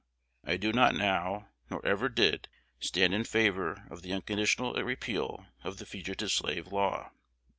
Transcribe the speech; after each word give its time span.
I 0.43 0.57
do 0.57 0.73
not 0.73 0.95
now, 0.95 1.49
nor 1.69 1.85
ever 1.85 2.09
did, 2.09 2.47
stand 2.79 3.13
in 3.13 3.23
favor 3.23 3.85
of 3.91 4.01
the 4.01 4.13
unconditional 4.13 4.73
repeal 4.83 5.45
of 5.63 5.77
the 5.77 5.85
Fugitive 5.85 6.31
Slave 6.31 6.71
Law. 6.73 7.11